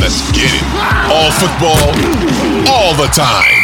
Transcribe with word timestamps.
Let's 0.00 0.22
get 0.32 0.50
it. 0.50 0.64
All 1.10 1.30
football, 1.32 1.86
all 2.70 2.94
the 2.94 3.08
time. 3.12 3.60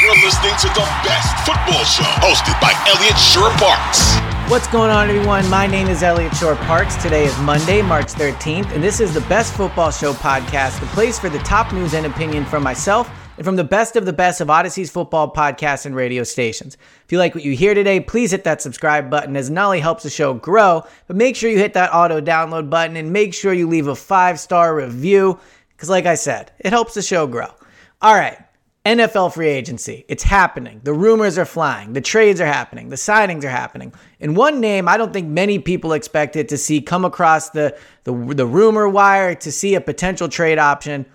You're 0.00 0.16
listening 0.24 0.54
to 0.60 0.68
the 0.74 0.86
best 1.04 1.36
football 1.46 1.84
show 1.84 2.08
hosted 2.22 2.58
by 2.60 2.72
Eliot 2.88 3.18
Shorr-Parks. 3.18 4.18
What's 4.50 4.66
going 4.68 4.90
on, 4.90 5.10
everyone? 5.10 5.48
My 5.50 5.66
name 5.66 5.88
is 5.88 6.02
Eliot 6.02 6.34
Shorr-Parks. 6.36 6.96
Today 6.96 7.24
is 7.24 7.38
Monday, 7.40 7.82
March 7.82 8.06
13th, 8.06 8.72
and 8.72 8.82
this 8.82 9.00
is 9.00 9.12
the 9.12 9.20
Best 9.22 9.54
Football 9.54 9.90
Show 9.90 10.12
podcast, 10.12 10.80
the 10.80 10.86
place 10.86 11.18
for 11.18 11.28
the 11.28 11.38
top 11.40 11.72
news 11.72 11.94
and 11.94 12.06
opinion 12.06 12.44
from 12.44 12.62
myself 12.62 13.10
and 13.38 13.44
from 13.44 13.54
the 13.54 13.62
best 13.62 13.94
of 13.94 14.04
the 14.04 14.12
best 14.12 14.40
of 14.40 14.50
Audacy's 14.50 14.90
football 14.90 15.32
podcasts 15.32 15.86
and 15.86 15.94
radio 15.94 16.24
stations. 16.24 16.76
If 17.04 17.12
you 17.12 17.18
like 17.18 17.36
what 17.36 17.44
you 17.44 17.52
hear 17.54 17.72
today, 17.72 18.00
please 18.00 18.32
hit 18.32 18.42
that 18.42 18.60
subscribe 18.60 19.08
button 19.08 19.36
as 19.36 19.48
it 19.48 19.52
not 19.52 19.66
only 19.66 19.78
helps 19.78 20.02
the 20.02 20.10
show 20.10 20.34
grow, 20.34 20.82
but 21.06 21.14
make 21.14 21.36
sure 21.36 21.48
you 21.48 21.56
hit 21.56 21.72
that 21.74 21.94
auto 21.94 22.20
download 22.20 22.68
button 22.68 22.96
and 22.96 23.12
make 23.12 23.32
sure 23.32 23.52
you 23.52 23.68
leave 23.68 23.86
a 23.86 23.94
five 23.94 24.40
star 24.40 24.74
review 24.74 25.38
because, 25.70 25.88
like 25.88 26.04
I 26.04 26.16
said, 26.16 26.50
it 26.58 26.70
helps 26.70 26.94
the 26.94 27.02
show 27.02 27.28
grow. 27.28 27.46
All 28.02 28.14
right. 28.14 28.38
NFL 28.84 29.34
free 29.34 29.48
agency. 29.48 30.04
It's 30.08 30.22
happening. 30.24 30.80
The 30.82 30.94
rumors 30.94 31.38
are 31.38 31.44
flying. 31.44 31.92
The 31.92 32.00
trades 32.00 32.40
are 32.40 32.46
happening. 32.46 32.88
The 32.88 32.96
signings 32.96 33.44
are 33.44 33.50
happening. 33.50 33.92
And 34.18 34.36
one 34.36 34.60
name 34.60 34.88
I 34.88 34.96
don't 34.96 35.12
think 35.12 35.28
many 35.28 35.60
people 35.60 35.92
expected 35.92 36.48
to 36.48 36.58
see 36.58 36.80
come 36.80 37.04
across 37.04 37.50
the, 37.50 37.78
the, 38.02 38.12
the 38.12 38.46
rumor 38.46 38.88
wire 38.88 39.34
to 39.36 39.52
see 39.52 39.76
a 39.76 39.80
potential 39.80 40.28
trade 40.28 40.58
option 40.58 41.06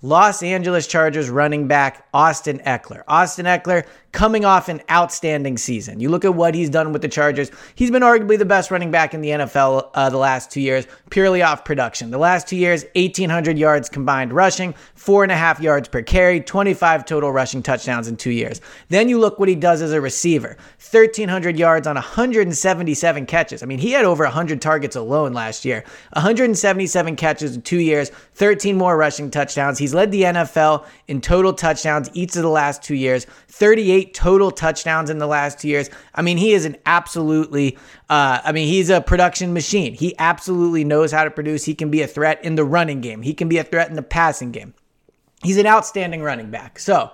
Los 0.00 0.44
Angeles 0.44 0.86
Chargers 0.86 1.28
running 1.28 1.66
back 1.66 2.06
Austin 2.14 2.60
Ekeler. 2.60 3.02
Austin 3.08 3.46
Ekeler 3.46 3.84
coming 4.18 4.44
off 4.44 4.68
an 4.68 4.82
outstanding 4.90 5.56
season. 5.56 6.00
You 6.00 6.08
look 6.08 6.24
at 6.24 6.34
what 6.34 6.52
he's 6.52 6.68
done 6.68 6.92
with 6.92 7.02
the 7.02 7.08
Chargers. 7.08 7.52
He's 7.76 7.92
been 7.92 8.02
arguably 8.02 8.36
the 8.36 8.44
best 8.44 8.68
running 8.68 8.90
back 8.90 9.14
in 9.14 9.20
the 9.20 9.28
NFL 9.28 9.90
uh, 9.94 10.10
the 10.10 10.16
last 10.16 10.50
two 10.50 10.60
years, 10.60 10.88
purely 11.08 11.40
off 11.40 11.64
production. 11.64 12.10
The 12.10 12.18
last 12.18 12.48
two 12.48 12.56
years, 12.56 12.84
1,800 12.96 13.56
yards 13.56 13.88
combined 13.88 14.32
rushing, 14.32 14.74
four 14.96 15.22
and 15.22 15.30
a 15.30 15.36
half 15.36 15.60
yards 15.60 15.86
per 15.86 16.02
carry, 16.02 16.40
25 16.40 17.04
total 17.04 17.30
rushing 17.30 17.62
touchdowns 17.62 18.08
in 18.08 18.16
two 18.16 18.32
years. 18.32 18.60
Then 18.88 19.08
you 19.08 19.20
look 19.20 19.38
what 19.38 19.48
he 19.48 19.54
does 19.54 19.82
as 19.82 19.92
a 19.92 20.00
receiver 20.00 20.56
1,300 20.90 21.56
yards 21.56 21.86
on 21.86 21.94
177 21.94 23.26
catches. 23.26 23.62
I 23.62 23.66
mean, 23.66 23.78
he 23.78 23.92
had 23.92 24.04
over 24.04 24.24
100 24.24 24.60
targets 24.60 24.96
alone 24.96 25.32
last 25.32 25.64
year. 25.64 25.84
177 26.14 27.14
catches 27.14 27.54
in 27.54 27.62
two 27.62 27.78
years, 27.78 28.10
13 28.34 28.76
more 28.76 28.96
rushing 28.96 29.30
touchdowns. 29.30 29.78
He's 29.78 29.94
led 29.94 30.10
the 30.10 30.22
NFL 30.22 30.86
in 31.06 31.20
total 31.20 31.52
touchdowns 31.52 32.10
each 32.14 32.34
of 32.34 32.42
the 32.42 32.48
last 32.48 32.82
two 32.82 32.96
years, 32.96 33.26
38 33.48 34.07
total 34.08 34.50
touchdowns 34.50 35.10
in 35.10 35.18
the 35.18 35.26
last 35.26 35.60
two 35.60 35.68
years. 35.68 35.90
I 36.14 36.22
mean, 36.22 36.36
he 36.36 36.52
is 36.52 36.64
an 36.64 36.76
absolutely, 36.86 37.76
uh, 38.08 38.40
I 38.44 38.52
mean, 38.52 38.68
he's 38.68 38.90
a 38.90 39.00
production 39.00 39.52
machine. 39.52 39.94
He 39.94 40.14
absolutely 40.18 40.84
knows 40.84 41.12
how 41.12 41.24
to 41.24 41.30
produce. 41.30 41.64
He 41.64 41.74
can 41.74 41.90
be 41.90 42.02
a 42.02 42.06
threat 42.06 42.44
in 42.44 42.56
the 42.56 42.64
running 42.64 43.00
game, 43.00 43.22
he 43.22 43.34
can 43.34 43.48
be 43.48 43.58
a 43.58 43.64
threat 43.64 43.88
in 43.88 43.94
the 43.94 44.02
passing 44.02 44.50
game. 44.50 44.74
He's 45.42 45.56
an 45.56 45.66
outstanding 45.66 46.22
running 46.22 46.50
back. 46.50 46.78
So, 46.80 47.12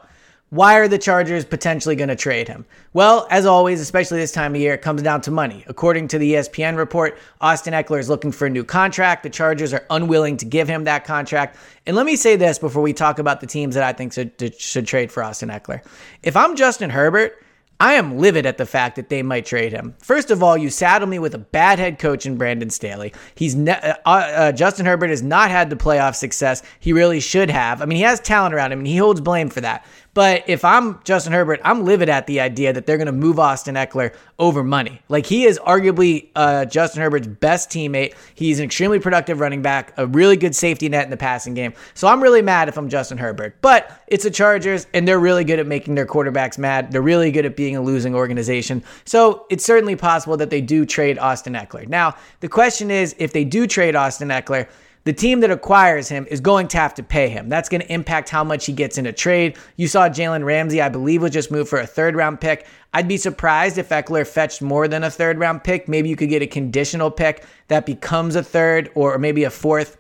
why 0.54 0.76
are 0.76 0.86
the 0.86 0.98
Chargers 0.98 1.44
potentially 1.44 1.96
going 1.96 2.10
to 2.10 2.14
trade 2.14 2.46
him? 2.46 2.64
Well, 2.92 3.26
as 3.28 3.44
always, 3.44 3.80
especially 3.80 4.18
this 4.20 4.30
time 4.30 4.54
of 4.54 4.60
year, 4.60 4.74
it 4.74 4.82
comes 4.82 5.02
down 5.02 5.20
to 5.22 5.32
money. 5.32 5.64
According 5.66 6.06
to 6.08 6.18
the 6.18 6.34
ESPN 6.34 6.76
report, 6.76 7.18
Austin 7.40 7.74
Ekeler 7.74 7.98
is 7.98 8.08
looking 8.08 8.30
for 8.30 8.46
a 8.46 8.50
new 8.50 8.62
contract. 8.62 9.24
The 9.24 9.30
Chargers 9.30 9.72
are 9.72 9.84
unwilling 9.90 10.36
to 10.36 10.44
give 10.44 10.68
him 10.68 10.84
that 10.84 11.04
contract. 11.04 11.56
And 11.86 11.96
let 11.96 12.06
me 12.06 12.14
say 12.14 12.36
this 12.36 12.60
before 12.60 12.82
we 12.82 12.92
talk 12.92 13.18
about 13.18 13.40
the 13.40 13.48
teams 13.48 13.74
that 13.74 13.82
I 13.82 13.92
think 13.92 14.12
should, 14.12 14.54
should 14.56 14.86
trade 14.86 15.10
for 15.10 15.24
Austin 15.24 15.48
Ekeler. 15.48 15.84
If 16.22 16.36
I'm 16.36 16.54
Justin 16.54 16.90
Herbert, 16.90 17.36
I 17.80 17.94
am 17.94 18.18
livid 18.18 18.46
at 18.46 18.56
the 18.56 18.66
fact 18.66 18.96
that 18.96 19.08
they 19.08 19.22
might 19.22 19.44
trade 19.44 19.72
him. 19.72 19.94
First 20.00 20.30
of 20.30 20.42
all, 20.42 20.56
you 20.56 20.70
saddle 20.70 21.08
me 21.08 21.18
with 21.18 21.34
a 21.34 21.38
bad 21.38 21.80
head 21.80 21.98
coach 21.98 22.24
in 22.24 22.36
Brandon 22.36 22.70
Staley. 22.70 23.12
He's 23.34 23.56
ne- 23.56 23.72
uh, 23.72 23.96
uh, 24.06 24.52
Justin 24.52 24.86
Herbert 24.86 25.10
has 25.10 25.22
not 25.22 25.50
had 25.50 25.70
the 25.70 25.76
playoff 25.76 26.14
success 26.14 26.62
he 26.78 26.92
really 26.92 27.18
should 27.18 27.50
have. 27.50 27.82
I 27.82 27.86
mean, 27.86 27.96
he 27.96 28.02
has 28.04 28.20
talent 28.20 28.54
around 28.54 28.70
him, 28.70 28.78
and 28.78 28.86
he 28.86 28.96
holds 28.96 29.20
blame 29.20 29.50
for 29.50 29.60
that. 29.62 29.84
But 30.14 30.44
if 30.46 30.64
I'm 30.64 31.00
Justin 31.02 31.32
Herbert, 31.32 31.60
I'm 31.64 31.84
livid 31.84 32.08
at 32.08 32.26
the 32.26 32.40
idea 32.40 32.72
that 32.72 32.86
they're 32.86 32.96
going 32.96 33.06
to 33.06 33.12
move 33.12 33.40
Austin 33.40 33.74
Ekeler 33.74 34.14
over 34.38 34.62
money. 34.62 35.00
Like 35.08 35.26
he 35.26 35.44
is 35.44 35.58
arguably 35.58 36.28
uh, 36.36 36.64
Justin 36.66 37.02
Herbert's 37.02 37.26
best 37.26 37.68
teammate. 37.68 38.14
He's 38.34 38.60
an 38.60 38.64
extremely 38.64 39.00
productive 39.00 39.40
running 39.40 39.60
back, 39.60 39.92
a 39.96 40.06
really 40.06 40.36
good 40.36 40.54
safety 40.54 40.88
net 40.88 41.04
in 41.04 41.10
the 41.10 41.16
passing 41.16 41.54
game. 41.54 41.74
So 41.94 42.06
I'm 42.06 42.22
really 42.22 42.42
mad 42.42 42.68
if 42.68 42.78
I'm 42.78 42.88
Justin 42.88 43.18
Herbert. 43.18 43.56
But 43.60 44.02
it's 44.06 44.22
the 44.24 44.30
Chargers, 44.30 44.86
and 44.94 45.06
they're 45.06 45.18
really 45.18 45.44
good 45.44 45.58
at 45.58 45.66
making 45.66 45.96
their 45.96 46.06
quarterbacks 46.06 46.58
mad. 46.58 46.92
They're 46.92 47.02
really 47.02 47.32
good 47.32 47.44
at 47.44 47.56
being 47.56 47.76
a 47.76 47.82
losing 47.82 48.14
organization. 48.14 48.84
So 49.04 49.46
it's 49.50 49.64
certainly 49.64 49.96
possible 49.96 50.36
that 50.36 50.50
they 50.50 50.60
do 50.60 50.86
trade 50.86 51.18
Austin 51.18 51.54
Ekeler. 51.54 51.88
Now, 51.88 52.16
the 52.40 52.48
question 52.48 52.90
is 52.90 53.16
if 53.18 53.32
they 53.32 53.44
do 53.44 53.66
trade 53.66 53.96
Austin 53.96 54.28
Ekeler, 54.28 54.68
the 55.04 55.12
team 55.12 55.40
that 55.40 55.50
acquires 55.50 56.08
him 56.08 56.26
is 56.30 56.40
going 56.40 56.68
to 56.68 56.78
have 56.78 56.94
to 56.94 57.02
pay 57.02 57.28
him. 57.28 57.48
That's 57.48 57.68
going 57.68 57.82
to 57.82 57.92
impact 57.92 58.30
how 58.30 58.42
much 58.42 58.66
he 58.66 58.72
gets 58.72 58.98
in 58.98 59.06
a 59.06 59.12
trade. 59.12 59.56
You 59.76 59.86
saw 59.86 60.08
Jalen 60.08 60.44
Ramsey, 60.44 60.80
I 60.80 60.88
believe, 60.88 61.22
was 61.22 61.30
just 61.30 61.50
moved 61.50 61.68
for 61.68 61.78
a 61.78 61.86
third 61.86 62.16
round 62.16 62.40
pick. 62.40 62.66
I'd 62.92 63.08
be 63.08 63.16
surprised 63.16 63.76
if 63.76 63.90
Ekeler 63.90 64.26
fetched 64.26 64.62
more 64.62 64.88
than 64.88 65.04
a 65.04 65.10
third 65.10 65.38
round 65.38 65.62
pick. 65.62 65.88
Maybe 65.88 66.08
you 66.08 66.16
could 66.16 66.30
get 66.30 66.42
a 66.42 66.46
conditional 66.46 67.10
pick 67.10 67.44
that 67.68 67.86
becomes 67.86 68.34
a 68.34 68.42
third 68.42 68.90
or 68.94 69.18
maybe 69.18 69.44
a 69.44 69.50
fourth 69.50 69.98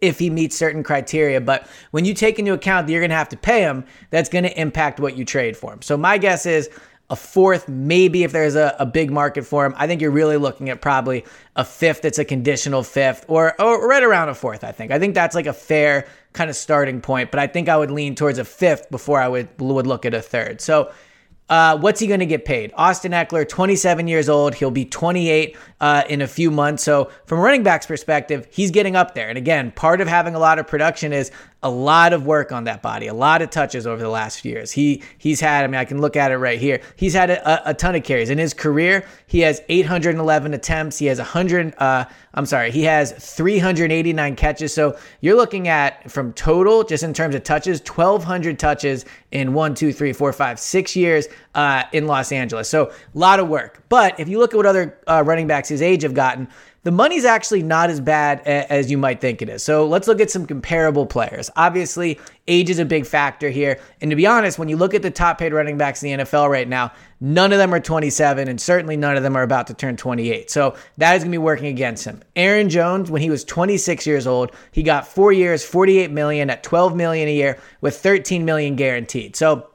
if 0.00 0.18
he 0.18 0.30
meets 0.30 0.56
certain 0.56 0.82
criteria. 0.82 1.40
But 1.40 1.66
when 1.92 2.04
you 2.04 2.12
take 2.12 2.38
into 2.38 2.52
account 2.52 2.86
that 2.86 2.92
you're 2.92 3.00
going 3.00 3.10
to 3.10 3.16
have 3.16 3.28
to 3.30 3.36
pay 3.36 3.60
him, 3.60 3.84
that's 4.10 4.28
going 4.28 4.44
to 4.44 4.60
impact 4.60 5.00
what 5.00 5.16
you 5.16 5.24
trade 5.24 5.56
for 5.56 5.72
him. 5.72 5.80
So 5.80 5.96
my 5.96 6.18
guess 6.18 6.44
is 6.44 6.68
a 7.12 7.16
fourth, 7.16 7.68
maybe 7.68 8.24
if 8.24 8.32
there's 8.32 8.54
a, 8.54 8.74
a 8.78 8.86
big 8.86 9.10
market 9.10 9.44
for 9.44 9.66
him. 9.66 9.74
I 9.76 9.86
think 9.86 10.00
you're 10.00 10.10
really 10.10 10.38
looking 10.38 10.70
at 10.70 10.80
probably 10.80 11.26
a 11.54 11.62
fifth 11.62 12.00
that's 12.00 12.18
a 12.18 12.24
conditional 12.24 12.82
fifth 12.82 13.26
or, 13.28 13.60
or 13.60 13.86
right 13.86 14.02
around 14.02 14.30
a 14.30 14.34
fourth, 14.34 14.64
I 14.64 14.72
think. 14.72 14.90
I 14.90 14.98
think 14.98 15.14
that's 15.14 15.34
like 15.34 15.44
a 15.44 15.52
fair 15.52 16.08
kind 16.32 16.48
of 16.48 16.56
starting 16.56 17.02
point, 17.02 17.30
but 17.30 17.38
I 17.38 17.46
think 17.46 17.68
I 17.68 17.76
would 17.76 17.90
lean 17.90 18.14
towards 18.14 18.38
a 18.38 18.46
fifth 18.46 18.90
before 18.90 19.20
I 19.20 19.28
would, 19.28 19.50
would 19.60 19.86
look 19.86 20.06
at 20.06 20.14
a 20.14 20.22
third. 20.22 20.62
So 20.62 20.90
uh, 21.50 21.76
what's 21.76 22.00
he 22.00 22.06
going 22.06 22.20
to 22.20 22.26
get 22.26 22.46
paid? 22.46 22.72
Austin 22.76 23.12
Ekeler, 23.12 23.46
27 23.46 24.08
years 24.08 24.30
old. 24.30 24.54
He'll 24.54 24.70
be 24.70 24.86
28 24.86 25.54
uh, 25.82 26.02
in 26.08 26.22
a 26.22 26.26
few 26.26 26.50
months. 26.50 26.82
So, 26.82 27.10
from 27.26 27.40
a 27.40 27.42
running 27.42 27.62
back's 27.62 27.84
perspective, 27.84 28.48
he's 28.50 28.70
getting 28.70 28.96
up 28.96 29.14
there. 29.14 29.28
And 29.28 29.36
again, 29.36 29.70
part 29.72 30.00
of 30.00 30.08
having 30.08 30.34
a 30.34 30.38
lot 30.38 30.58
of 30.58 30.66
production 30.66 31.12
is 31.12 31.30
a 31.62 31.70
lot 31.70 32.12
of 32.12 32.26
work 32.26 32.50
on 32.50 32.64
that 32.64 32.82
body, 32.82 33.06
a 33.06 33.14
lot 33.14 33.40
of 33.40 33.50
touches 33.50 33.86
over 33.86 34.02
the 34.02 34.08
last 34.08 34.40
few 34.40 34.52
years. 34.52 34.72
He 34.72 35.02
he's 35.18 35.40
had, 35.40 35.64
I 35.64 35.68
mean, 35.68 35.78
I 35.78 35.84
can 35.84 36.00
look 36.00 36.16
at 36.16 36.32
it 36.32 36.38
right 36.38 36.58
here. 36.58 36.80
He's 36.96 37.14
had 37.14 37.30
a, 37.30 37.70
a 37.70 37.74
ton 37.74 37.94
of 37.94 38.02
carries 38.02 38.30
in 38.30 38.38
his 38.38 38.52
career. 38.52 39.06
He 39.26 39.40
has 39.40 39.62
811 39.68 40.54
attempts. 40.54 40.98
He 40.98 41.06
has 41.06 41.18
100. 41.18 41.74
Uh, 41.78 42.04
I'm 42.34 42.46
sorry, 42.46 42.70
he 42.70 42.82
has 42.84 43.12
389 43.12 44.36
catches. 44.36 44.74
So 44.74 44.98
you're 45.20 45.36
looking 45.36 45.68
at 45.68 46.10
from 46.10 46.32
total, 46.32 46.82
just 46.82 47.02
in 47.02 47.12
terms 47.14 47.34
of 47.34 47.44
touches, 47.44 47.80
1,200 47.80 48.58
touches 48.58 49.04
in 49.30 49.52
one, 49.52 49.74
two, 49.74 49.92
three, 49.92 50.12
four, 50.12 50.32
five, 50.32 50.58
six 50.58 50.96
years 50.96 51.28
uh, 51.54 51.84
in 51.92 52.06
Los 52.06 52.32
Angeles. 52.32 52.68
So 52.68 52.86
a 52.86 53.18
lot 53.18 53.38
of 53.38 53.48
work. 53.48 53.82
But 53.88 54.18
if 54.18 54.28
you 54.28 54.38
look 54.38 54.54
at 54.54 54.56
what 54.56 54.66
other 54.66 54.98
uh, 55.06 55.22
running 55.24 55.46
backs 55.46 55.68
his 55.68 55.82
age 55.82 56.02
have 56.02 56.14
gotten, 56.14 56.48
the 56.84 56.90
money's 56.90 57.24
actually 57.24 57.62
not 57.62 57.90
as 57.90 58.00
bad 58.00 58.40
as 58.40 58.90
you 58.90 58.98
might 58.98 59.20
think 59.20 59.40
it 59.40 59.48
is. 59.48 59.62
So 59.62 59.86
let's 59.86 60.08
look 60.08 60.20
at 60.20 60.30
some 60.30 60.46
comparable 60.46 61.06
players. 61.06 61.48
Obviously, 61.54 62.18
age 62.48 62.70
is 62.70 62.80
a 62.80 62.84
big 62.84 63.06
factor 63.06 63.50
here. 63.50 63.78
And 64.00 64.10
to 64.10 64.16
be 64.16 64.26
honest, 64.26 64.58
when 64.58 64.68
you 64.68 64.76
look 64.76 64.92
at 64.92 65.02
the 65.02 65.10
top 65.10 65.38
paid 65.38 65.52
running 65.52 65.78
backs 65.78 66.02
in 66.02 66.18
the 66.18 66.24
NFL 66.24 66.50
right 66.50 66.68
now, 66.68 66.92
none 67.20 67.52
of 67.52 67.58
them 67.58 67.72
are 67.72 67.78
27, 67.78 68.48
and 68.48 68.60
certainly 68.60 68.96
none 68.96 69.16
of 69.16 69.22
them 69.22 69.36
are 69.36 69.44
about 69.44 69.68
to 69.68 69.74
turn 69.74 69.96
28. 69.96 70.50
So 70.50 70.74
that 70.98 71.14
is 71.14 71.22
going 71.22 71.30
to 71.30 71.34
be 71.34 71.38
working 71.38 71.66
against 71.66 72.04
him. 72.04 72.20
Aaron 72.34 72.68
Jones, 72.68 73.10
when 73.10 73.22
he 73.22 73.30
was 73.30 73.44
26 73.44 74.04
years 74.06 74.26
old, 74.26 74.50
he 74.72 74.82
got 74.82 75.06
four 75.06 75.32
years, 75.32 75.64
48 75.64 76.10
million 76.10 76.50
at 76.50 76.64
12 76.64 76.96
million 76.96 77.28
a 77.28 77.34
year 77.34 77.58
with 77.80 77.96
13 77.96 78.44
million 78.44 78.74
guaranteed. 78.74 79.36
So 79.36 79.68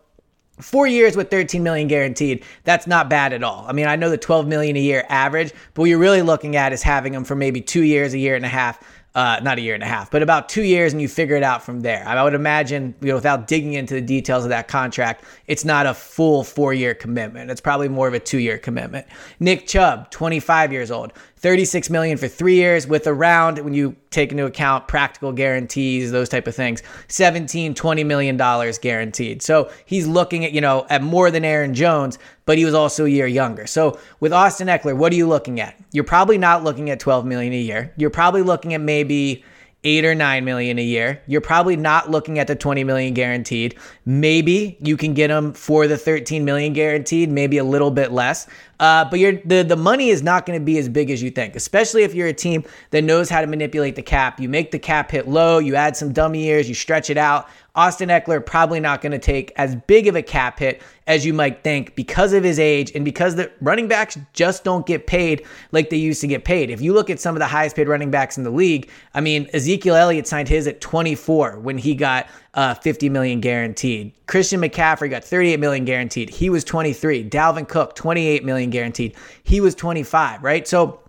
Four 0.60 0.88
years 0.88 1.16
with 1.16 1.30
13 1.30 1.62
million 1.62 1.88
guaranteed. 1.88 2.44
That's 2.64 2.88
not 2.88 3.10
bad 3.10 3.32
at 3.32 3.44
all. 3.44 3.66
I 3.68 3.74
mean, 3.74 3.86
I 3.86 3.96
know 3.96 4.10
the 4.10 4.18
12 4.18 4.48
million 4.48 4.76
a 4.76 4.80
year 4.80 5.06
average, 5.08 5.54
but 5.74 5.82
what 5.84 5.90
you're 5.90 6.00
really 6.00 6.24
looking 6.24 6.56
at 6.56 6.74
is 6.74 6.82
having 6.82 7.14
them 7.14 7.24
for 7.24 7.36
maybe 7.36 7.62
two 7.62 7.84
years, 7.84 8.14
a 8.14 8.18
year 8.18 8.36
and 8.36 8.46
a 8.46 8.50
half. 8.50 8.84
Uh, 9.16 9.40
not 9.42 9.58
a 9.58 9.62
year 9.62 9.74
and 9.74 9.82
a 9.82 9.88
half, 9.88 10.12
but 10.12 10.22
about 10.22 10.48
two 10.48 10.62
years, 10.62 10.94
and 10.94 11.02
you 11.02 11.08
figure 11.08 11.36
it 11.36 11.42
out 11.42 11.64
from 11.64 11.80
there. 11.80 12.08
I 12.08 12.24
would 12.24 12.36
imagine, 12.36 12.94
you 13.02 13.08
know, 13.08 13.16
without 13.16 13.48
digging 13.48 13.74
into 13.74 13.96
the 13.96 14.02
details 14.02 14.44
of 14.44 14.50
that 14.50 14.68
contract, 14.68 15.24
it's 15.48 15.66
not 15.66 15.88
a 15.88 15.96
full 15.96 16.44
four 16.44 16.72
year 16.72 16.94
commitment. 16.94 17.50
It's 17.50 17.62
probably 17.62 17.90
more 17.90 18.08
of 18.08 18.14
a 18.14 18.20
two 18.20 18.38
year 18.38 18.60
commitment. 18.60 19.08
Nick 19.40 19.66
Chubb, 19.66 20.12
25 20.12 20.72
years 20.72 20.92
old, 20.92 21.14
36 21.38 21.90
million 21.90 22.18
for 22.18 22.28
three 22.28 22.56
years 22.56 22.88
with 22.88 23.06
around 23.08 23.60
when 23.60 23.74
you 23.74 23.96
take 24.10 24.32
into 24.32 24.46
account 24.46 24.88
practical 24.88 25.32
guarantees 25.32 26.12
those 26.12 26.30
type 26.30 26.48
of 26.48 26.56
things 26.56 26.82
17 27.08 27.74
20 27.74 28.04
million 28.04 28.38
dollars 28.38 28.78
guaranteed. 28.78 29.42
So 29.42 29.72
he's 29.86 30.08
looking 30.08 30.46
at 30.46 30.52
you 30.52 30.62
know 30.62 30.86
at 30.90 31.04
more 31.04 31.32
than 31.32 31.46
aaron 31.46 31.74
jones 31.74 32.18
but 32.46 32.58
he 32.58 32.66
was 32.66 32.74
also 32.74 33.06
a 33.06 33.10
year 33.10 33.28
younger. 33.28 33.68
So 33.68 34.00
with 34.20 34.34
austin 34.34 34.68
ekeler 34.68 34.96
what 34.96 35.12
are 35.14 35.16
you 35.16 35.28
looking 35.28 35.60
at? 35.60 35.76
You're 35.92 36.04
probably 36.04 36.38
not 36.38 36.64
looking 36.64 36.90
at 36.90 37.00
12 37.00 37.26
million 37.26 37.54
a 37.54 37.60
year. 37.60 37.94
You're 37.98 38.10
probably 38.10 38.42
looking 38.42 38.74
at 38.74 38.82
maybe 38.82 39.44
eight 39.88 40.04
or 40.04 40.14
nine 40.14 40.44
million 40.44 40.78
a 40.78 40.84
year. 40.84 41.22
You're 41.28 41.40
probably 41.40 41.78
not 41.78 42.12
looking 42.12 42.40
at 42.40 42.48
the 42.48 42.56
20 42.56 42.84
million 42.84 43.14
guaranteed. 43.14 43.78
Maybe 44.06 44.78
you 44.82 44.98
can 44.98 45.14
get 45.14 45.30
them 45.30 45.54
for 45.54 45.88
the 45.88 45.98
13 45.98 46.44
million 46.44 46.74
guaranteed, 46.74 47.30
maybe 47.30 47.58
a 47.58 47.64
little 47.64 47.90
bit 47.90 48.12
less. 48.12 48.48
Uh, 48.80 49.06
but 49.10 49.20
the 49.46 49.64
the 49.64 49.78
money 49.78 50.10
is 50.10 50.22
not 50.22 50.46
going 50.46 50.60
to 50.60 50.64
be 50.64 50.78
as 50.78 50.90
big 50.90 51.10
as 51.10 51.24
you 51.24 51.32
think, 51.32 51.56
especially 51.56 52.04
if 52.04 52.14
you're 52.14 52.28
a 52.28 52.34
team 52.34 52.64
that 52.92 53.04
knows 53.04 53.30
how 53.30 53.40
to 53.40 53.48
manipulate 53.48 53.96
the 53.96 54.02
cap. 54.04 54.40
You 54.40 54.50
make 54.50 54.72
the 54.72 54.78
cap 54.78 55.10
hit 55.10 55.28
low, 55.28 55.58
you 55.58 55.76
add 55.76 55.96
some 55.96 56.12
dummy 56.12 56.44
years, 56.44 56.68
you 56.68 56.76
stretch 56.76 57.10
it 57.10 57.18
out. 57.18 57.48
Austin 57.78 58.10
Ekeler 58.10 58.44
probably 58.44 58.80
not 58.80 59.02
going 59.02 59.12
to 59.12 59.20
take 59.20 59.54
as 59.56 59.76
big 59.76 60.08
of 60.08 60.16
a 60.16 60.24
cap 60.24 60.58
hit 60.58 60.82
as 61.06 61.24
you 61.24 61.32
might 61.32 61.64
think 61.64 61.96
because 61.96 62.34
of 62.34 62.44
his 62.44 62.58
age 62.58 62.92
and 62.96 63.06
because 63.06 63.36
the 63.36 63.52
running 63.62 63.88
backs 63.88 64.18
just 64.34 64.64
don't 64.64 64.88
get 64.88 65.06
paid 65.06 65.46
like 65.72 65.92
they 65.92 65.98
used 65.98 66.20
to 66.22 66.28
get 66.28 66.44
paid. 66.44 66.72
If 66.72 66.82
you 66.82 66.92
look 66.92 67.12
at 67.12 67.20
some 67.20 67.36
of 67.36 67.40
the 67.40 67.46
highest 67.46 67.76
paid 67.76 67.88
running 67.88 68.10
backs 68.10 68.36
in 68.36 68.44
the 68.44 68.50
league, 68.50 68.90
I 69.14 69.22
mean, 69.22 69.48
Ezekiel 69.54 69.96
Elliott 69.96 70.28
signed 70.28 70.50
his 70.50 70.66
at 70.66 70.82
24 70.82 71.60
when 71.60 71.78
he 71.78 71.94
got 71.94 72.28
uh, 72.56 72.74
50 72.74 73.10
million 73.10 73.42
guaranteed. 73.42 74.12
Christian 74.26 74.60
McCaffrey 74.60 75.12
got 75.12 75.24
38 75.24 75.60
million 75.60 75.86
guaranteed. 75.86 76.32
He 76.32 76.50
was 76.50 76.64
23. 76.64 77.30
Dalvin 77.30 77.70
Cook, 77.70 77.96
28 77.96 78.44
million 78.44 78.72
guaranteed. 78.72 79.16
He 79.44 79.62
was 79.62 79.76
25, 79.76 80.44
right? 80.44 80.68
So 80.68 81.00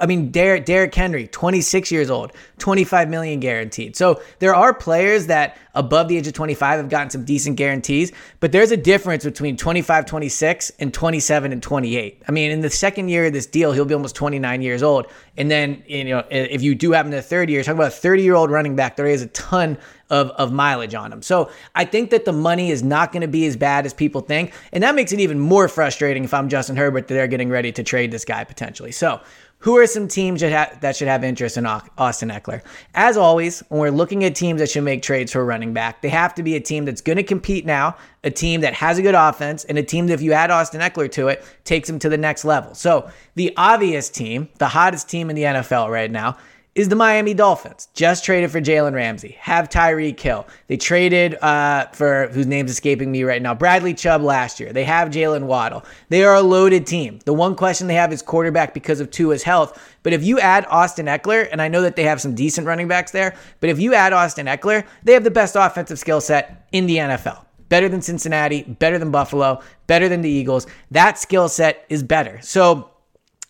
I 0.00 0.06
mean, 0.06 0.30
Derek, 0.30 0.64
Derrick 0.64 0.94
Henry, 0.94 1.26
26 1.26 1.90
years 1.90 2.10
old, 2.10 2.32
25 2.58 3.08
million 3.08 3.40
guaranteed. 3.40 3.96
So 3.96 4.22
there 4.38 4.54
are 4.54 4.72
players 4.72 5.26
that 5.26 5.56
above 5.74 6.08
the 6.08 6.16
age 6.16 6.26
of 6.26 6.32
25 6.34 6.78
have 6.78 6.88
gotten 6.88 7.10
some 7.10 7.24
decent 7.24 7.56
guarantees, 7.56 8.12
but 8.40 8.52
there's 8.52 8.70
a 8.70 8.76
difference 8.76 9.24
between 9.24 9.56
25, 9.56 10.06
26 10.06 10.72
and 10.78 10.92
27 10.92 11.52
and 11.52 11.62
28. 11.62 12.22
I 12.28 12.32
mean, 12.32 12.50
in 12.50 12.60
the 12.60 12.70
second 12.70 13.08
year 13.08 13.26
of 13.26 13.32
this 13.32 13.46
deal, 13.46 13.72
he'll 13.72 13.84
be 13.84 13.94
almost 13.94 14.14
29 14.16 14.62
years 14.62 14.82
old. 14.82 15.06
And 15.36 15.50
then, 15.50 15.82
you 15.86 16.04
know, 16.04 16.24
if 16.30 16.62
you 16.62 16.74
do 16.74 16.92
happen 16.92 17.10
to 17.12 17.22
third 17.22 17.48
year, 17.48 17.62
talking 17.62 17.78
about 17.78 17.92
a 17.92 17.96
30 17.96 18.22
year 18.22 18.34
old 18.34 18.50
running 18.50 18.76
back, 18.76 18.96
there 18.96 19.06
is 19.06 19.22
a 19.22 19.28
ton 19.28 19.78
of, 20.12 20.28
of 20.32 20.52
mileage 20.52 20.94
on 20.94 21.10
him. 21.10 21.22
So 21.22 21.50
I 21.74 21.86
think 21.86 22.10
that 22.10 22.26
the 22.26 22.32
money 22.32 22.70
is 22.70 22.82
not 22.82 23.12
going 23.12 23.22
to 23.22 23.28
be 23.28 23.46
as 23.46 23.56
bad 23.56 23.86
as 23.86 23.94
people 23.94 24.20
think. 24.20 24.52
And 24.70 24.82
that 24.84 24.94
makes 24.94 25.10
it 25.12 25.20
even 25.20 25.40
more 25.40 25.68
frustrating 25.68 26.24
if 26.24 26.34
I'm 26.34 26.50
Justin 26.50 26.76
Herbert 26.76 27.08
that 27.08 27.14
they're 27.14 27.26
getting 27.26 27.48
ready 27.48 27.72
to 27.72 27.82
trade 27.82 28.10
this 28.10 28.26
guy 28.26 28.44
potentially. 28.44 28.92
So 28.92 29.22
who 29.62 29.78
are 29.78 29.86
some 29.86 30.08
teams 30.08 30.40
that, 30.40 30.52
ha- 30.52 30.76
that 30.80 30.96
should 30.96 31.06
have 31.06 31.22
interest 31.22 31.56
in 31.56 31.66
Austin 31.66 32.30
Ekeler? 32.30 32.62
As 32.94 33.16
always, 33.16 33.60
when 33.68 33.80
we're 33.80 33.90
looking 33.90 34.24
at 34.24 34.34
teams 34.34 34.60
that 34.60 34.68
should 34.68 34.82
make 34.82 35.02
trades 35.02 35.30
for 35.30 35.44
running 35.44 35.72
back, 35.72 36.02
they 36.02 36.08
have 36.08 36.34
to 36.34 36.42
be 36.42 36.56
a 36.56 36.60
team 36.60 36.84
that's 36.84 37.00
going 37.00 37.16
to 37.16 37.22
compete 37.22 37.64
now, 37.64 37.96
a 38.24 38.30
team 38.30 38.60
that 38.62 38.74
has 38.74 38.98
a 38.98 39.02
good 39.02 39.14
offense, 39.14 39.64
and 39.64 39.78
a 39.78 39.82
team 39.82 40.08
that, 40.08 40.14
if 40.14 40.20
you 40.20 40.32
add 40.32 40.50
Austin 40.50 40.80
Ekeler 40.80 41.10
to 41.12 41.28
it, 41.28 41.44
takes 41.62 41.88
them 41.88 42.00
to 42.00 42.08
the 42.08 42.18
next 42.18 42.44
level. 42.44 42.74
So, 42.74 43.08
the 43.36 43.54
obvious 43.56 44.10
team, 44.10 44.48
the 44.58 44.68
hottest 44.68 45.08
team 45.08 45.30
in 45.30 45.36
the 45.36 45.42
NFL 45.42 45.90
right 45.90 46.10
now, 46.10 46.36
is 46.74 46.88
the 46.88 46.96
Miami 46.96 47.34
Dolphins. 47.34 47.88
Just 47.92 48.24
traded 48.24 48.50
for 48.50 48.60
Jalen 48.60 48.94
Ramsey. 48.94 49.36
Have 49.40 49.68
Tyreek 49.68 50.18
Hill. 50.18 50.46
They 50.68 50.78
traded 50.78 51.34
uh, 51.42 51.86
for 51.88 52.28
whose 52.28 52.46
name's 52.46 52.70
escaping 52.70 53.12
me 53.12 53.24
right 53.24 53.42
now. 53.42 53.54
Bradley 53.54 53.92
Chubb 53.92 54.22
last 54.22 54.58
year. 54.58 54.72
They 54.72 54.84
have 54.84 55.10
Jaylen 55.10 55.44
Waddle. 55.44 55.84
They 56.08 56.24
are 56.24 56.34
a 56.34 56.40
loaded 56.40 56.86
team. 56.86 57.18
The 57.26 57.34
one 57.34 57.56
question 57.56 57.88
they 57.88 57.94
have 57.94 58.12
is 58.12 58.22
quarterback 58.22 58.72
because 58.72 59.00
of 59.00 59.10
Tua's 59.10 59.42
health. 59.42 59.78
But 60.02 60.14
if 60.14 60.24
you 60.24 60.40
add 60.40 60.64
Austin 60.68 61.06
Ekeler, 61.06 61.46
and 61.52 61.60
I 61.60 61.68
know 61.68 61.82
that 61.82 61.96
they 61.96 62.04
have 62.04 62.20
some 62.20 62.34
decent 62.34 62.66
running 62.66 62.88
backs 62.88 63.10
there, 63.10 63.36
but 63.60 63.68
if 63.68 63.78
you 63.78 63.92
add 63.92 64.14
Austin 64.14 64.46
Ekeler, 64.46 64.86
they 65.02 65.12
have 65.12 65.24
the 65.24 65.30
best 65.30 65.56
offensive 65.56 65.98
skill 65.98 66.20
set 66.20 66.66
in 66.72 66.86
the 66.86 66.96
NFL 66.96 67.44
better 67.68 67.88
than 67.88 68.02
Cincinnati, 68.02 68.64
better 68.64 68.98
than 68.98 69.10
Buffalo, 69.10 69.58
better 69.86 70.06
than 70.06 70.20
the 70.20 70.28
Eagles. 70.28 70.66
That 70.90 71.18
skill 71.18 71.48
set 71.48 71.86
is 71.88 72.02
better. 72.02 72.38
So 72.42 72.91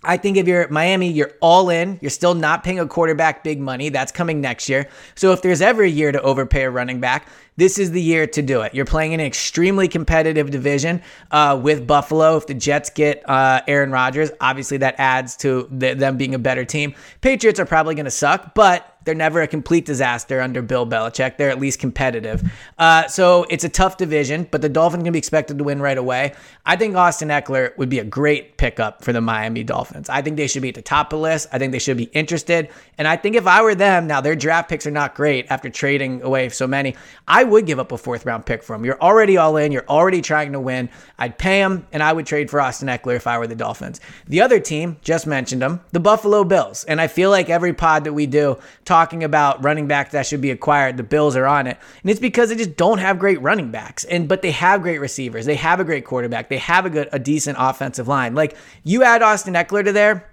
I 0.04 0.16
think 0.16 0.36
if 0.36 0.48
you're 0.48 0.68
Miami, 0.68 1.10
you're 1.10 1.32
all 1.40 1.70
in. 1.70 1.98
You're 2.02 2.10
still 2.10 2.34
not 2.34 2.64
paying 2.64 2.80
a 2.80 2.86
quarterback 2.86 3.44
big 3.44 3.60
money. 3.60 3.88
That's 3.88 4.10
coming 4.10 4.40
next 4.40 4.68
year. 4.68 4.88
So 5.14 5.32
if 5.32 5.42
there's 5.42 5.60
ever 5.60 5.82
a 5.82 5.88
year 5.88 6.10
to 6.10 6.20
overpay 6.20 6.64
a 6.64 6.70
running 6.70 7.00
back, 7.00 7.28
this 7.56 7.78
is 7.78 7.92
the 7.92 8.00
year 8.00 8.26
to 8.26 8.42
do 8.42 8.62
it. 8.62 8.74
You're 8.74 8.84
playing 8.86 9.12
in 9.12 9.20
an 9.20 9.26
extremely 9.26 9.86
competitive 9.86 10.50
division 10.50 11.02
uh, 11.30 11.60
with 11.62 11.86
Buffalo. 11.86 12.36
If 12.36 12.46
the 12.46 12.54
Jets 12.54 12.90
get 12.90 13.28
uh, 13.28 13.60
Aaron 13.68 13.90
Rodgers, 13.90 14.30
obviously 14.40 14.78
that 14.78 14.94
adds 14.98 15.36
to 15.38 15.68
the, 15.70 15.94
them 15.94 16.16
being 16.16 16.34
a 16.34 16.38
better 16.38 16.64
team. 16.64 16.94
Patriots 17.20 17.60
are 17.60 17.66
probably 17.66 17.94
going 17.94 18.06
to 18.06 18.10
suck, 18.10 18.54
but 18.54 18.91
they're 19.04 19.14
never 19.14 19.42
a 19.42 19.46
complete 19.46 19.84
disaster 19.84 20.40
under 20.40 20.62
Bill 20.62 20.86
Belichick. 20.86 21.36
They're 21.36 21.50
at 21.50 21.60
least 21.60 21.78
competitive. 21.78 22.42
Uh, 22.78 23.06
so 23.08 23.44
it's 23.50 23.64
a 23.64 23.68
tough 23.68 23.96
division, 23.96 24.48
but 24.50 24.62
the 24.62 24.68
Dolphins 24.68 25.04
can 25.04 25.12
be 25.12 25.18
expected 25.18 25.58
to 25.58 25.64
win 25.64 25.80
right 25.80 25.98
away. 25.98 26.34
I 26.64 26.76
think 26.76 26.96
Austin 26.96 27.28
Ekeler 27.28 27.76
would 27.76 27.88
be 27.88 27.98
a 27.98 28.04
great 28.04 28.56
pickup 28.56 29.02
for 29.04 29.12
the 29.12 29.20
Miami 29.20 29.64
Dolphins. 29.64 30.08
I 30.08 30.22
think 30.22 30.36
they 30.36 30.46
should 30.46 30.62
be 30.62 30.68
at 30.68 30.74
the 30.74 30.82
top 30.82 31.12
of 31.12 31.18
the 31.18 31.22
list. 31.22 31.48
I 31.52 31.58
think 31.58 31.72
they 31.72 31.78
should 31.78 31.96
be 31.96 32.04
interested. 32.04 32.68
And 32.98 33.08
I 33.08 33.16
think 33.16 33.36
if 33.36 33.46
I 33.46 33.62
were 33.62 33.74
them, 33.74 34.06
now 34.06 34.20
their 34.20 34.36
draft 34.36 34.68
picks 34.68 34.86
are 34.86 34.90
not 34.90 35.14
great 35.14 35.46
after 35.50 35.70
trading 35.70 36.22
away 36.22 36.48
so 36.50 36.66
many. 36.66 36.94
I 37.26 37.44
would 37.44 37.66
give 37.66 37.78
up 37.78 37.92
a 37.92 37.98
fourth 37.98 38.24
round 38.24 38.46
pick 38.46 38.62
for 38.62 38.76
them. 38.76 38.84
You're 38.84 39.00
already 39.00 39.36
all 39.36 39.56
in. 39.56 39.72
You're 39.72 39.88
already 39.88 40.22
trying 40.22 40.52
to 40.52 40.60
win. 40.60 40.88
I'd 41.18 41.38
pay 41.38 41.60
them, 41.60 41.86
and 41.92 42.02
I 42.02 42.12
would 42.12 42.26
trade 42.26 42.50
for 42.50 42.60
Austin 42.60 42.88
Ekeler 42.88 43.16
if 43.16 43.26
I 43.26 43.38
were 43.38 43.46
the 43.46 43.54
Dolphins. 43.56 44.00
The 44.26 44.40
other 44.40 44.60
team, 44.60 44.98
just 45.02 45.26
mentioned 45.26 45.62
them, 45.62 45.80
the 45.90 46.00
Buffalo 46.00 46.44
Bills. 46.44 46.84
And 46.84 47.00
I 47.00 47.06
feel 47.06 47.30
like 47.30 47.48
every 47.48 47.72
pod 47.72 48.04
that 48.04 48.12
we 48.12 48.26
do, 48.26 48.58
talking 48.92 49.24
about 49.24 49.64
running 49.64 49.88
backs 49.88 50.12
that 50.12 50.26
should 50.26 50.42
be 50.42 50.50
acquired, 50.50 50.98
the 50.98 51.02
Bills 51.02 51.34
are 51.34 51.46
on 51.46 51.66
it. 51.66 51.78
And 52.02 52.10
it's 52.10 52.20
because 52.20 52.50
they 52.50 52.56
just 52.56 52.76
don't 52.76 52.98
have 52.98 53.18
great 53.18 53.40
running 53.40 53.70
backs. 53.70 54.04
And 54.04 54.28
but 54.28 54.42
they 54.42 54.50
have 54.50 54.82
great 54.82 54.98
receivers. 54.98 55.46
They 55.46 55.54
have 55.54 55.80
a 55.80 55.84
great 55.84 56.04
quarterback. 56.04 56.50
They 56.50 56.58
have 56.58 56.84
a 56.84 56.90
good 56.90 57.08
a 57.10 57.18
decent 57.18 57.56
offensive 57.58 58.06
line. 58.06 58.34
Like 58.34 58.54
you 58.84 59.02
add 59.02 59.22
Austin 59.22 59.54
Ekeler 59.54 59.82
to 59.82 59.92
there, 59.92 60.28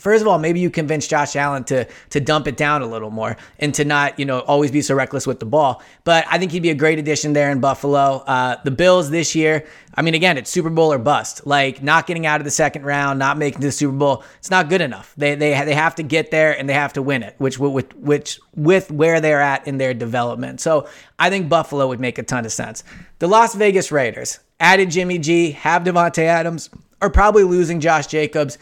First 0.00 0.22
of 0.22 0.28
all, 0.28 0.38
maybe 0.38 0.60
you 0.60 0.70
convince 0.70 1.06
Josh 1.06 1.36
Allen 1.36 1.64
to 1.64 1.86
to 2.10 2.20
dump 2.20 2.46
it 2.46 2.56
down 2.56 2.82
a 2.82 2.86
little 2.86 3.10
more 3.10 3.36
and 3.58 3.74
to 3.74 3.84
not, 3.84 4.18
you 4.18 4.24
know, 4.24 4.40
always 4.40 4.70
be 4.70 4.82
so 4.82 4.94
reckless 4.94 5.26
with 5.26 5.40
the 5.40 5.46
ball. 5.46 5.82
But 6.04 6.24
I 6.28 6.38
think 6.38 6.52
he'd 6.52 6.62
be 6.62 6.70
a 6.70 6.74
great 6.74 6.98
addition 6.98 7.32
there 7.32 7.50
in 7.50 7.60
Buffalo. 7.60 8.24
Uh, 8.26 8.56
the 8.64 8.70
Bills 8.70 9.10
this 9.10 9.34
year, 9.34 9.66
I 9.94 10.02
mean, 10.02 10.14
again, 10.14 10.38
it's 10.38 10.50
Super 10.50 10.70
Bowl 10.70 10.92
or 10.92 10.98
bust. 10.98 11.46
Like 11.46 11.82
not 11.82 12.06
getting 12.06 12.26
out 12.26 12.40
of 12.40 12.44
the 12.44 12.50
second 12.50 12.84
round, 12.84 13.18
not 13.18 13.38
making 13.38 13.60
the 13.60 13.72
Super 13.72 13.96
Bowl, 13.96 14.24
it's 14.38 14.50
not 14.50 14.68
good 14.68 14.80
enough. 14.80 15.12
They 15.16 15.34
they 15.34 15.50
they 15.64 15.74
have 15.74 15.94
to 15.96 16.02
get 16.02 16.30
there 16.30 16.58
and 16.58 16.68
they 16.68 16.74
have 16.74 16.94
to 16.94 17.02
win 17.02 17.22
it, 17.22 17.34
which 17.38 17.58
with 17.58 17.94
which 17.94 18.40
with 18.54 18.90
where 18.90 19.20
they're 19.20 19.40
at 19.40 19.66
in 19.66 19.78
their 19.78 19.94
development. 19.94 20.60
So 20.60 20.88
I 21.18 21.30
think 21.30 21.48
Buffalo 21.48 21.86
would 21.88 22.00
make 22.00 22.18
a 22.18 22.22
ton 22.22 22.46
of 22.46 22.52
sense. 22.52 22.82
The 23.18 23.28
Las 23.28 23.54
Vegas 23.54 23.92
Raiders 23.92 24.40
added 24.58 24.90
Jimmy 24.90 25.18
G, 25.18 25.52
have 25.52 25.82
Davante 25.82 26.24
Adams, 26.24 26.70
are 27.00 27.10
probably 27.10 27.44
losing 27.44 27.80
Josh 27.80 28.06
Jacobs. 28.06 28.58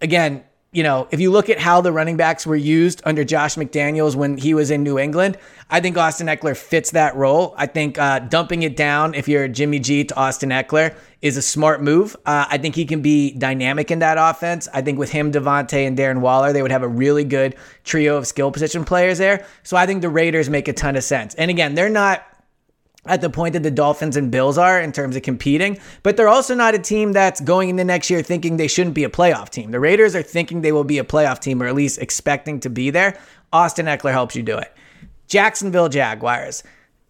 Again, 0.00 0.44
you 0.76 0.82
know, 0.82 1.08
if 1.10 1.20
you 1.20 1.30
look 1.30 1.48
at 1.48 1.58
how 1.58 1.80
the 1.80 1.90
running 1.90 2.18
backs 2.18 2.46
were 2.46 2.54
used 2.54 3.00
under 3.06 3.24
Josh 3.24 3.54
McDaniels 3.54 4.14
when 4.14 4.36
he 4.36 4.52
was 4.52 4.70
in 4.70 4.82
New 4.82 4.98
England, 4.98 5.38
I 5.70 5.80
think 5.80 5.96
Austin 5.96 6.26
Ekeler 6.26 6.54
fits 6.54 6.90
that 6.90 7.16
role. 7.16 7.54
I 7.56 7.64
think 7.64 7.98
uh, 7.98 8.18
dumping 8.18 8.62
it 8.62 8.76
down 8.76 9.14
if 9.14 9.26
you're 9.26 9.48
Jimmy 9.48 9.78
G 9.78 10.04
to 10.04 10.14
Austin 10.14 10.50
Ekeler, 10.50 10.94
is 11.22 11.38
a 11.38 11.42
smart 11.42 11.82
move. 11.82 12.14
Uh, 12.26 12.44
I 12.50 12.58
think 12.58 12.74
he 12.74 12.84
can 12.84 13.00
be 13.00 13.32
dynamic 13.32 13.90
in 13.90 14.00
that 14.00 14.18
offense. 14.18 14.68
I 14.70 14.82
think 14.82 14.98
with 14.98 15.10
him, 15.10 15.32
Davante, 15.32 15.86
and 15.86 15.96
Darren 15.96 16.20
Waller, 16.20 16.52
they 16.52 16.60
would 16.60 16.70
have 16.70 16.82
a 16.82 16.88
really 16.88 17.24
good 17.24 17.56
trio 17.84 18.18
of 18.18 18.26
skill 18.26 18.52
position 18.52 18.84
players 18.84 19.16
there. 19.16 19.46
So 19.62 19.78
I 19.78 19.86
think 19.86 20.02
the 20.02 20.10
Raiders 20.10 20.50
make 20.50 20.68
a 20.68 20.74
ton 20.74 20.94
of 20.94 21.04
sense. 21.04 21.34
And 21.36 21.50
again, 21.50 21.74
they're 21.74 21.88
not 21.88 22.22
at 23.08 23.20
the 23.20 23.30
point 23.30 23.52
that 23.54 23.62
the 23.62 23.70
Dolphins 23.70 24.16
and 24.16 24.30
Bills 24.30 24.58
are 24.58 24.80
in 24.80 24.92
terms 24.92 25.16
of 25.16 25.22
competing, 25.22 25.78
but 26.02 26.16
they're 26.16 26.28
also 26.28 26.54
not 26.54 26.74
a 26.74 26.78
team 26.78 27.12
that's 27.12 27.40
going 27.40 27.68
into 27.68 27.84
next 27.84 28.10
year 28.10 28.22
thinking 28.22 28.56
they 28.56 28.68
shouldn't 28.68 28.94
be 28.94 29.04
a 29.04 29.08
playoff 29.08 29.50
team. 29.50 29.70
The 29.70 29.80
Raiders 29.80 30.14
are 30.14 30.22
thinking 30.22 30.60
they 30.60 30.72
will 30.72 30.84
be 30.84 30.98
a 30.98 31.04
playoff 31.04 31.40
team 31.40 31.62
or 31.62 31.66
at 31.66 31.74
least 31.74 32.00
expecting 32.00 32.60
to 32.60 32.70
be 32.70 32.90
there. 32.90 33.18
Austin 33.52 33.86
Ekeler 33.86 34.12
helps 34.12 34.36
you 34.36 34.42
do 34.42 34.58
it. 34.58 34.72
Jacksonville 35.26 35.88
Jaguars. 35.88 36.62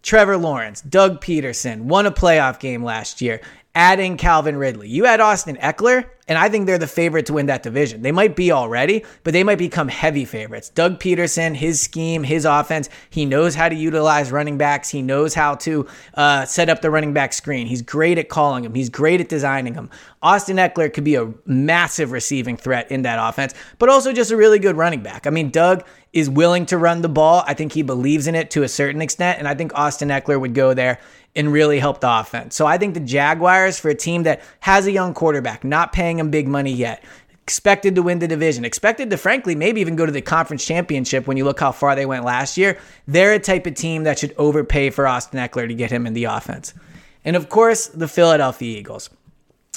Trevor 0.03 0.37
Lawrence, 0.37 0.81
Doug 0.81 1.21
Pederson 1.21 1.81
won 1.81 2.05
a 2.05 2.11
playoff 2.11 2.59
game 2.59 2.81
last 2.83 3.19
year 3.19 3.41
adding 3.77 4.17
Calvin 4.17 4.57
Ridley. 4.57 4.89
You 4.89 5.05
add 5.05 5.21
Austin 5.21 5.57
Ekeler, 5.57 6.05
and 6.27 6.37
I 6.37 6.49
think 6.49 6.65
they're 6.65 6.77
the 6.77 6.87
favorite 6.87 7.25
to 7.27 7.33
win 7.33 7.45
that 7.47 7.63
division. 7.63 8.01
They 8.01 8.11
might 8.11 8.35
be 8.35 8.51
already, 8.51 9.03
but 9.23 9.33
they 9.33 9.43
might 9.43 9.57
become 9.57 9.87
heavy 9.87 10.25
favorites. 10.25 10.69
Doug 10.69 10.99
Pederson, 10.99 11.55
his 11.55 11.79
scheme, 11.79 12.23
his 12.23 12.45
offense, 12.45 12.89
he 13.09 13.25
knows 13.25 13.55
how 13.55 13.69
to 13.69 13.75
utilize 13.75 14.31
running 14.31 14.57
backs. 14.57 14.89
He 14.89 15.01
knows 15.01 15.33
how 15.33 15.55
to 15.55 15.87
uh, 16.15 16.45
set 16.45 16.69
up 16.69 16.81
the 16.81 16.91
running 16.91 17.13
back 17.13 17.33
screen. 17.33 17.67
He's 17.67 17.81
great 17.81 18.17
at 18.17 18.29
calling 18.29 18.63
them, 18.63 18.73
he's 18.73 18.89
great 18.89 19.21
at 19.21 19.29
designing 19.29 19.73
them. 19.73 19.89
Austin 20.21 20.57
Ekeler 20.57 20.91
could 20.91 21.03
be 21.03 21.15
a 21.15 21.31
massive 21.45 22.11
receiving 22.11 22.57
threat 22.57 22.91
in 22.91 23.03
that 23.03 23.19
offense, 23.21 23.53
but 23.77 23.87
also 23.87 24.11
just 24.11 24.31
a 24.31 24.37
really 24.37 24.59
good 24.59 24.75
running 24.75 25.01
back. 25.01 25.27
I 25.27 25.29
mean, 25.29 25.51
Doug 25.51 25.85
is 26.11 26.29
willing 26.29 26.65
to 26.65 26.77
run 26.77 27.01
the 27.01 27.09
ball. 27.09 27.43
I 27.45 27.53
think 27.53 27.73
he 27.73 27.83
believes 27.83 28.27
in 28.27 28.35
it 28.35 28.49
to 28.51 28.63
a 28.63 28.67
certain 28.67 29.01
extent, 29.01 29.39
and 29.39 29.47
I 29.47 29.53
think 29.53 29.71
Austin 29.75 30.09
Ekeler 30.09 30.39
would 30.39 30.55
go 30.55 30.73
there 30.73 30.99
and 31.35 31.53
really 31.53 31.77
help 31.77 32.01
the 32.01 32.19
offense. 32.19 32.55
So 32.55 32.65
I 32.65 32.79
think 32.79 32.95
the 32.95 32.99
Jaguars, 32.99 33.79
for 33.79 33.89
a 33.89 33.95
team 33.95 34.23
that 34.23 34.41
has 34.61 34.87
a 34.87 34.91
young 34.91 35.13
quarterback, 35.13 35.63
not 35.63 35.93
paying 35.93 36.16
him 36.19 36.29
big 36.29 36.47
money 36.47 36.71
yet, 36.71 37.03
expected 37.41 37.95
to 37.95 38.01
win 38.01 38.19
the 38.19 38.27
division, 38.27 38.65
expected 38.65 39.09
to, 39.09 39.17
frankly, 39.17 39.55
maybe 39.55 39.81
even 39.81 39.95
go 39.95 40.05
to 40.05 40.11
the 40.11 40.21
conference 40.21 40.65
championship 40.65 41.27
when 41.27 41.37
you 41.37 41.45
look 41.45 41.59
how 41.59 41.71
far 41.71 41.95
they 41.95 42.05
went 42.05 42.25
last 42.25 42.57
year, 42.57 42.77
they're 43.07 43.33
a 43.33 43.39
type 43.39 43.65
of 43.65 43.73
team 43.73 44.03
that 44.03 44.19
should 44.19 44.33
overpay 44.37 44.89
for 44.89 45.07
Austin 45.07 45.39
Ekeler 45.39 45.67
to 45.67 45.73
get 45.73 45.91
him 45.91 46.05
in 46.05 46.13
the 46.13 46.25
offense. 46.25 46.73
And 47.23 47.35
of 47.35 47.49
course, 47.49 47.87
the 47.87 48.07
Philadelphia 48.07 48.77
Eagles. 48.77 49.09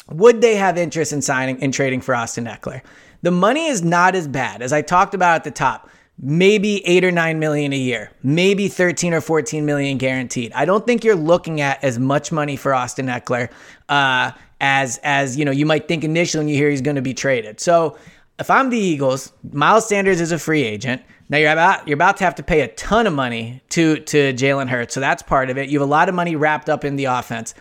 Would 0.08 0.40
they 0.40 0.56
have 0.56 0.76
interest 0.76 1.12
in 1.12 1.22
signing 1.22 1.62
and 1.62 1.72
trading 1.72 2.00
for 2.00 2.14
Austin 2.14 2.46
Ekeler? 2.46 2.82
The 3.22 3.30
money 3.30 3.66
is 3.66 3.82
not 3.82 4.14
as 4.14 4.26
bad 4.26 4.62
as 4.62 4.72
I 4.72 4.82
talked 4.82 5.14
about 5.14 5.36
at 5.36 5.44
the 5.44 5.50
top 5.50 5.88
maybe 6.22 6.86
eight 6.86 7.04
or 7.04 7.10
nine 7.10 7.38
million 7.38 7.72
a 7.72 7.78
year, 7.78 8.10
maybe 8.22 8.68
13 8.68 9.14
or 9.14 9.20
14 9.20 9.64
million 9.64 9.96
guaranteed. 9.96 10.52
I 10.52 10.64
don't 10.64 10.86
think 10.86 11.02
you're 11.02 11.16
looking 11.16 11.60
at 11.60 11.82
as 11.82 11.98
much 11.98 12.30
money 12.30 12.56
for 12.56 12.74
Austin 12.74 13.06
Ekeler 13.06 13.50
uh, 13.88 14.32
as 14.60 14.98
as 15.02 15.36
you 15.36 15.44
know 15.44 15.50
you 15.50 15.66
might 15.66 15.88
think 15.88 16.04
initially 16.04 16.44
when 16.44 16.48
you 16.48 16.56
hear 16.56 16.70
he's 16.70 16.82
going 16.82 16.96
to 16.96 17.02
be 17.02 17.14
traded. 17.14 17.60
So 17.60 17.96
if 18.38 18.50
I'm 18.50 18.70
the 18.70 18.78
Eagles, 18.78 19.32
Miles 19.52 19.86
Sanders 19.88 20.20
is 20.20 20.32
a 20.32 20.38
free 20.38 20.62
agent. 20.62 21.02
Now 21.28 21.38
you're 21.38 21.52
about 21.52 21.86
you're 21.86 21.94
about 21.94 22.16
to 22.18 22.24
have 22.24 22.34
to 22.36 22.42
pay 22.42 22.62
a 22.62 22.68
ton 22.68 23.06
of 23.06 23.12
money 23.12 23.62
to 23.70 24.00
to 24.00 24.32
Jalen 24.32 24.68
Hurts, 24.68 24.94
so 24.94 25.00
that's 25.00 25.22
part 25.22 25.50
of 25.50 25.58
it. 25.58 25.68
You 25.68 25.80
have 25.80 25.88
a 25.88 25.90
lot 25.90 26.08
of 26.08 26.14
money 26.14 26.36
wrapped 26.36 26.68
up 26.68 26.84
in 26.84 26.96
the 26.96 27.04
offense, 27.06 27.54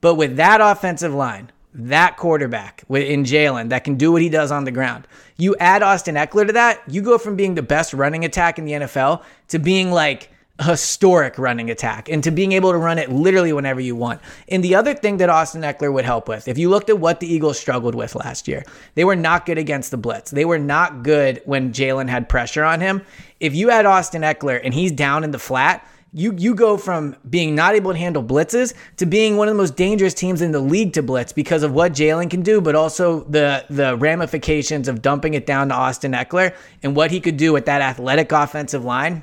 but 0.00 0.14
with 0.14 0.36
that 0.36 0.60
offensive 0.60 1.14
line, 1.14 1.50
that 1.74 2.16
quarterback 2.16 2.84
in 2.88 3.24
Jalen 3.24 3.70
that 3.70 3.84
can 3.84 3.96
do 3.96 4.12
what 4.12 4.22
he 4.22 4.28
does 4.28 4.50
on 4.50 4.64
the 4.64 4.70
ground. 4.70 5.06
You 5.36 5.56
add 5.60 5.82
Austin 5.82 6.14
Ekeler 6.14 6.46
to 6.46 6.52
that, 6.54 6.82
you 6.88 7.02
go 7.02 7.18
from 7.18 7.36
being 7.36 7.54
the 7.54 7.62
best 7.62 7.92
running 7.94 8.24
attack 8.24 8.58
in 8.58 8.64
the 8.64 8.72
NFL 8.72 9.22
to 9.48 9.58
being 9.58 9.90
like 9.90 10.30
historic 10.60 11.38
running 11.38 11.70
attack 11.70 12.08
and 12.08 12.24
to 12.24 12.30
being 12.30 12.52
able 12.52 12.72
to 12.72 12.78
run 12.78 12.98
it 12.98 13.10
literally 13.10 13.52
whenever 13.52 13.80
you 13.80 13.94
want. 13.94 14.20
And 14.48 14.62
the 14.62 14.74
other 14.74 14.92
thing 14.94 15.18
that 15.18 15.30
Austin 15.30 15.62
Ekeler 15.62 15.92
would 15.92 16.04
help 16.04 16.28
with, 16.28 16.48
if 16.48 16.58
you 16.58 16.68
looked 16.68 16.90
at 16.90 16.98
what 16.98 17.20
the 17.20 17.32
Eagles 17.32 17.58
struggled 17.58 17.94
with 17.94 18.14
last 18.14 18.48
year, 18.48 18.64
they 18.94 19.04
were 19.04 19.16
not 19.16 19.46
good 19.46 19.58
against 19.58 19.90
the 19.90 19.96
blitz. 19.96 20.30
They 20.30 20.44
were 20.44 20.58
not 20.58 21.02
good 21.02 21.42
when 21.44 21.72
Jalen 21.72 22.08
had 22.08 22.28
pressure 22.28 22.64
on 22.64 22.80
him. 22.80 23.02
If 23.38 23.54
you 23.54 23.68
had 23.68 23.86
Austin 23.86 24.22
Ekeler 24.22 24.60
and 24.62 24.74
he's 24.74 24.90
down 24.90 25.22
in 25.22 25.30
the 25.30 25.38
flat, 25.38 25.86
you 26.12 26.34
you 26.38 26.54
go 26.54 26.76
from 26.78 27.14
being 27.28 27.54
not 27.54 27.74
able 27.74 27.92
to 27.92 27.98
handle 27.98 28.22
blitzes 28.22 28.72
to 28.96 29.04
being 29.04 29.36
one 29.36 29.46
of 29.46 29.54
the 29.54 29.58
most 29.58 29.76
dangerous 29.76 30.14
teams 30.14 30.40
in 30.40 30.52
the 30.52 30.60
league 30.60 30.94
to 30.94 31.02
blitz 31.02 31.32
because 31.32 31.62
of 31.62 31.72
what 31.72 31.92
Jalen 31.92 32.30
can 32.30 32.40
do, 32.40 32.60
but 32.60 32.74
also 32.74 33.24
the 33.24 33.64
the 33.68 33.96
ramifications 33.98 34.88
of 34.88 35.02
dumping 35.02 35.34
it 35.34 35.44
down 35.44 35.68
to 35.68 35.74
Austin 35.74 36.12
Ekeler 36.12 36.54
and 36.82 36.96
what 36.96 37.10
he 37.10 37.20
could 37.20 37.36
do 37.36 37.52
with 37.52 37.66
that 37.66 37.82
athletic 37.82 38.32
offensive 38.32 38.84
line. 38.84 39.22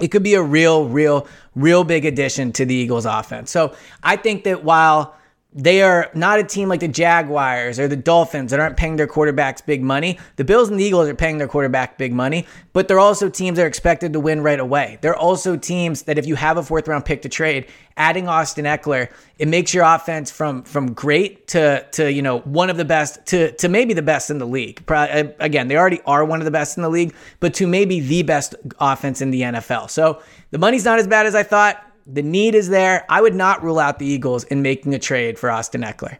It 0.00 0.08
could 0.08 0.22
be 0.22 0.34
a 0.34 0.42
real, 0.42 0.88
real, 0.88 1.26
real 1.54 1.84
big 1.84 2.04
addition 2.04 2.52
to 2.52 2.64
the 2.64 2.74
Eagles 2.74 3.06
offense. 3.06 3.50
So 3.50 3.74
I 4.02 4.16
think 4.16 4.44
that 4.44 4.64
while 4.64 5.16
they 5.54 5.80
are 5.80 6.10
not 6.14 6.38
a 6.38 6.44
team 6.44 6.68
like 6.68 6.80
the 6.80 6.88
Jaguars 6.88 7.80
or 7.80 7.88
the 7.88 7.96
Dolphins 7.96 8.50
that 8.50 8.60
aren't 8.60 8.76
paying 8.76 8.96
their 8.96 9.06
quarterbacks 9.06 9.64
big 9.64 9.82
money. 9.82 10.18
The 10.36 10.44
Bills 10.44 10.68
and 10.68 10.78
the 10.78 10.84
Eagles 10.84 11.08
are 11.08 11.14
paying 11.14 11.38
their 11.38 11.48
quarterback 11.48 11.96
big 11.96 12.12
money, 12.12 12.46
but 12.74 12.86
they're 12.86 12.98
also 12.98 13.30
teams 13.30 13.56
that 13.56 13.64
are 13.64 13.66
expected 13.68 14.12
to 14.12 14.20
win 14.20 14.42
right 14.42 14.60
away. 14.60 14.98
They're 15.00 15.16
also 15.16 15.56
teams 15.56 16.02
that 16.02 16.18
if 16.18 16.26
you 16.26 16.34
have 16.34 16.58
a 16.58 16.62
fourth 16.62 16.86
round 16.86 17.06
pick 17.06 17.22
to 17.22 17.30
trade, 17.30 17.66
adding 17.96 18.28
Austin 18.28 18.66
Ekeler, 18.66 19.10
it 19.38 19.48
makes 19.48 19.72
your 19.72 19.84
offense 19.84 20.30
from 20.30 20.64
from 20.64 20.92
great 20.92 21.48
to 21.48 21.84
to 21.92 22.12
you 22.12 22.20
know 22.20 22.40
one 22.40 22.68
of 22.68 22.76
the 22.76 22.84
best 22.84 23.24
to 23.28 23.52
to 23.52 23.70
maybe 23.70 23.94
the 23.94 24.02
best 24.02 24.28
in 24.28 24.36
the 24.36 24.46
league. 24.46 24.82
Uh, 24.86 25.24
again, 25.40 25.68
they 25.68 25.78
already 25.78 26.02
are 26.04 26.26
one 26.26 26.42
of 26.42 26.44
the 26.44 26.50
best 26.50 26.76
in 26.76 26.82
the 26.82 26.90
league, 26.90 27.14
but 27.40 27.54
to 27.54 27.66
maybe 27.66 28.00
the 28.00 28.22
best 28.22 28.54
offense 28.80 29.22
in 29.22 29.30
the 29.30 29.40
NFL. 29.40 29.88
So 29.88 30.20
the 30.50 30.58
money's 30.58 30.84
not 30.84 30.98
as 30.98 31.06
bad 31.06 31.24
as 31.24 31.34
I 31.34 31.42
thought. 31.42 31.82
The 32.10 32.22
need 32.22 32.54
is 32.54 32.70
there. 32.70 33.04
I 33.10 33.20
would 33.20 33.34
not 33.34 33.62
rule 33.62 33.78
out 33.78 33.98
the 33.98 34.06
Eagles 34.06 34.44
in 34.44 34.62
making 34.62 34.94
a 34.94 34.98
trade 34.98 35.38
for 35.38 35.50
Austin 35.50 35.82
Ekeler. 35.82 36.16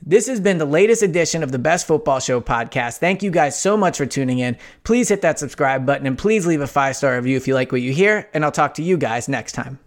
This 0.00 0.26
has 0.26 0.40
been 0.40 0.56
the 0.56 0.64
latest 0.64 1.02
edition 1.02 1.42
of 1.42 1.52
the 1.52 1.58
Best 1.58 1.86
Football 1.86 2.18
Show 2.20 2.40
podcast. 2.40 2.96
Thank 2.96 3.22
you 3.22 3.30
guys 3.30 3.60
so 3.60 3.76
much 3.76 3.98
for 3.98 4.06
tuning 4.06 4.38
in. 4.38 4.56
Please 4.84 5.10
hit 5.10 5.20
that 5.20 5.38
subscribe 5.38 5.84
button 5.84 6.06
and 6.06 6.16
please 6.16 6.46
leave 6.46 6.62
a 6.62 6.66
five 6.66 6.96
star 6.96 7.16
review 7.16 7.36
if 7.36 7.46
you 7.46 7.52
like 7.52 7.72
what 7.72 7.82
you 7.82 7.92
hear. 7.92 8.26
And 8.32 8.42
I'll 8.42 8.52
talk 8.52 8.74
to 8.74 8.82
you 8.82 8.96
guys 8.96 9.28
next 9.28 9.52
time. 9.52 9.78